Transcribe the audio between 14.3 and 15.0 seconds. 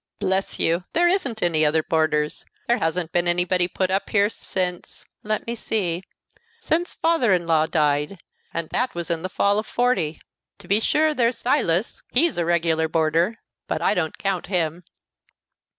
him."